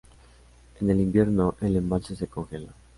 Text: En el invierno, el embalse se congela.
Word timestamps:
En 0.79 0.89
el 0.89 0.99
invierno, 0.99 1.53
el 1.61 1.75
embalse 1.75 2.15
se 2.15 2.25
congela. 2.25 2.73